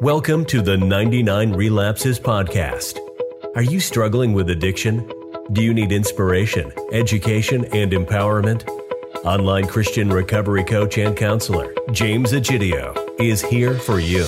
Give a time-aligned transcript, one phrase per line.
[0.00, 2.98] Welcome to the 99 Relapses Podcast.
[3.54, 5.08] Are you struggling with addiction?
[5.52, 8.68] Do you need inspiration, education, and empowerment?
[9.24, 14.26] Online Christian recovery coach and counselor James Egidio is here for you.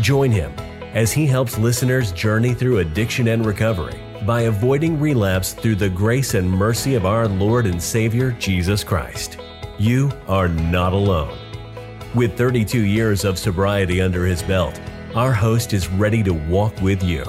[0.00, 0.52] Join him
[0.94, 6.34] as he helps listeners journey through addiction and recovery by avoiding relapse through the grace
[6.34, 9.36] and mercy of our Lord and Savior Jesus Christ.
[9.78, 11.36] You are not alone.
[12.12, 14.80] With 32 years of sobriety under his belt,
[15.14, 17.24] our host is ready to walk with you.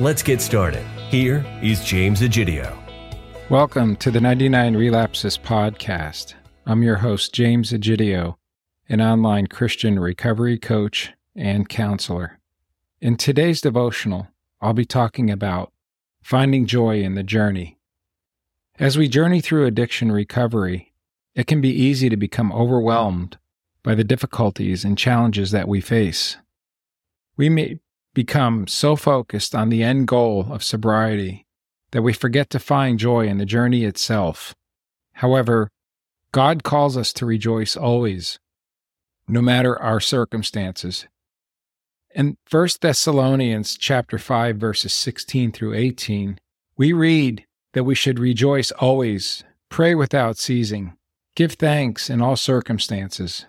[0.00, 0.86] Let's get started.
[1.10, 2.74] Here is James Egidio.
[3.50, 6.32] Welcome to the 99 Relapses Podcast.
[6.64, 8.36] I'm your host, James Egidio,
[8.88, 12.38] an online Christian recovery coach and counselor.
[13.02, 14.28] In today's devotional,
[14.62, 15.74] I'll be talking about
[16.22, 17.76] finding joy in the journey.
[18.78, 20.94] As we journey through addiction recovery,
[21.34, 23.36] it can be easy to become overwhelmed
[23.86, 26.38] by the difficulties and challenges that we face.
[27.36, 27.78] We may
[28.14, 31.46] become so focused on the end goal of sobriety
[31.92, 34.56] that we forget to find joy in the journey itself.
[35.12, 35.70] However,
[36.32, 38.40] God calls us to rejoice always,
[39.28, 41.06] no matter our circumstances.
[42.12, 46.40] In 1 Thessalonians chapter 5 verses 16 through 18,
[46.76, 50.96] we read that we should rejoice always, pray without ceasing,
[51.36, 53.46] give thanks in all circumstances,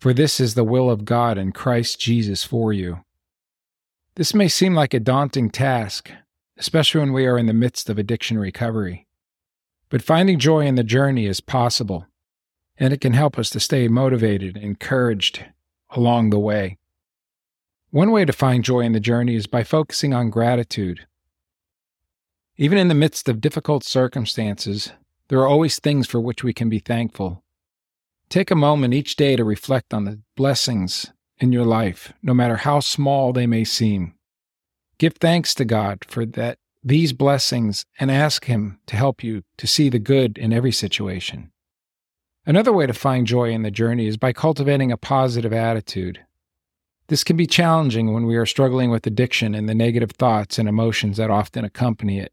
[0.00, 3.04] for this is the will of God in Christ Jesus for you.
[4.14, 6.10] This may seem like a daunting task,
[6.56, 9.06] especially when we are in the midst of addiction recovery.
[9.90, 12.06] But finding joy in the journey is possible,
[12.78, 15.44] and it can help us to stay motivated and encouraged
[15.90, 16.78] along the way.
[17.90, 21.06] One way to find joy in the journey is by focusing on gratitude.
[22.56, 24.92] Even in the midst of difficult circumstances,
[25.28, 27.42] there are always things for which we can be thankful.
[28.30, 32.58] Take a moment each day to reflect on the blessings in your life, no matter
[32.58, 34.14] how small they may seem.
[34.98, 39.66] Give thanks to God for that these blessings and ask him to help you to
[39.66, 41.50] see the good in every situation.
[42.46, 46.20] Another way to find joy in the journey is by cultivating a positive attitude.
[47.08, 50.68] This can be challenging when we are struggling with addiction and the negative thoughts and
[50.68, 52.32] emotions that often accompany it.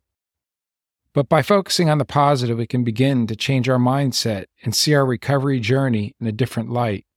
[1.17, 4.94] But by focusing on the positive, we can begin to change our mindset and see
[4.94, 7.07] our recovery journey in a different light.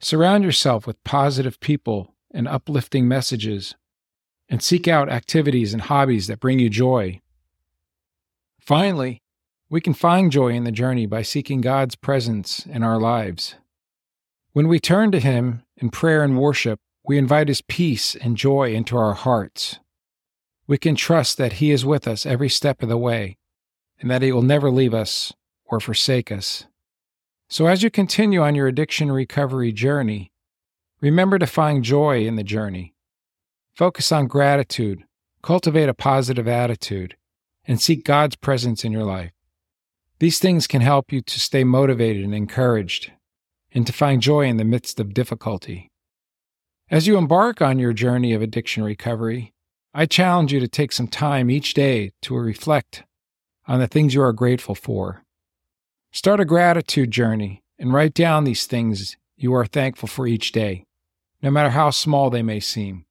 [0.00, 3.74] Surround yourself with positive people and uplifting messages,
[4.48, 7.20] and seek out activities and hobbies that bring you joy.
[8.58, 9.20] Finally,
[9.68, 13.56] we can find joy in the journey by seeking God's presence in our lives.
[14.54, 18.72] When we turn to Him in prayer and worship, we invite His peace and joy
[18.72, 19.80] into our hearts
[20.66, 23.36] we can trust that He is with us every step of the way
[24.00, 25.32] and that He will never leave us
[25.64, 26.66] or forsake us.
[27.48, 30.32] So, as you continue on your addiction recovery journey,
[31.00, 32.94] remember to find joy in the journey.
[33.74, 35.04] Focus on gratitude,
[35.42, 37.16] cultivate a positive attitude,
[37.64, 39.32] and seek God's presence in your life.
[40.18, 43.12] These things can help you to stay motivated and encouraged,
[43.72, 45.90] and to find joy in the midst of difficulty.
[46.90, 49.51] As you embark on your journey of addiction recovery,
[49.94, 53.04] I challenge you to take some time each day to reflect
[53.66, 55.22] on the things you are grateful for.
[56.12, 60.84] Start a gratitude journey and write down these things you are thankful for each day,
[61.42, 63.04] no matter how small they may seem.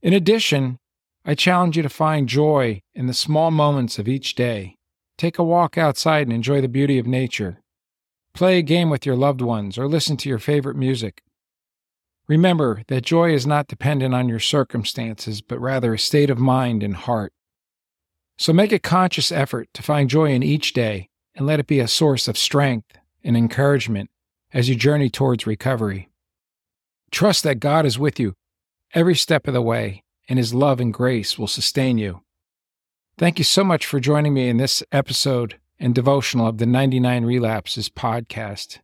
[0.00, 0.78] In addition,
[1.24, 4.76] I challenge you to find joy in the small moments of each day.
[5.18, 7.60] Take a walk outside and enjoy the beauty of nature.
[8.32, 11.22] Play a game with your loved ones or listen to your favorite music.
[12.30, 16.80] Remember that joy is not dependent on your circumstances, but rather a state of mind
[16.84, 17.32] and heart.
[18.38, 21.80] So make a conscious effort to find joy in each day and let it be
[21.80, 24.10] a source of strength and encouragement
[24.52, 26.08] as you journey towards recovery.
[27.10, 28.36] Trust that God is with you
[28.94, 32.22] every step of the way, and His love and grace will sustain you.
[33.18, 37.24] Thank you so much for joining me in this episode and devotional of the 99
[37.24, 38.78] Relapses podcast.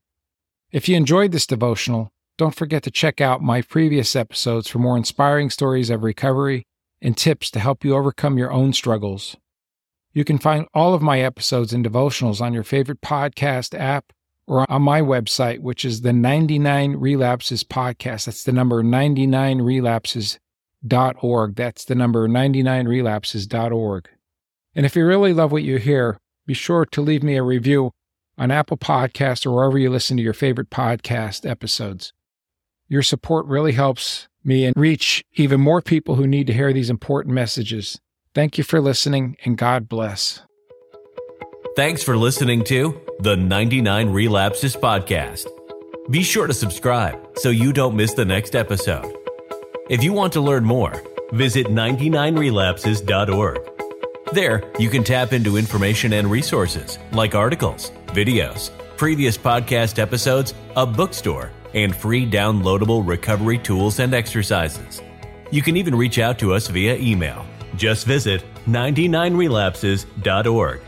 [0.72, 4.96] If you enjoyed this devotional, don't forget to check out my previous episodes for more
[4.96, 6.64] inspiring stories of recovery
[7.00, 9.36] and tips to help you overcome your own struggles.
[10.12, 14.12] You can find all of my episodes and devotionals on your favorite podcast app
[14.46, 18.26] or on my website, which is the 99 Relapses Podcast.
[18.26, 21.54] That's the number 99relapses.org.
[21.54, 24.08] That's the number 99relapses.org.
[24.74, 27.92] And if you really love what you hear, be sure to leave me a review
[28.38, 32.12] on Apple Podcasts or wherever you listen to your favorite podcast episodes.
[32.88, 36.88] Your support really helps me and reach even more people who need to hear these
[36.88, 38.00] important messages.
[38.34, 40.42] Thank you for listening and God bless.
[41.74, 45.48] Thanks for listening to the 99 Relapses Podcast.
[46.10, 49.12] Be sure to subscribe so you don't miss the next episode.
[49.90, 53.58] If you want to learn more, visit 99relapses.org.
[54.32, 60.86] There, you can tap into information and resources like articles, videos, previous podcast episodes, a
[60.86, 65.00] bookstore, and free downloadable recovery tools and exercises.
[65.52, 67.46] You can even reach out to us via email.
[67.76, 70.80] Just visit 99relapses.org.